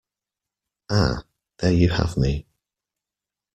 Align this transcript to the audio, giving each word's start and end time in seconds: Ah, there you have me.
Ah, 0.89 1.25
there 1.59 1.73
you 1.73 1.89
have 1.91 2.17
me. 2.17 2.47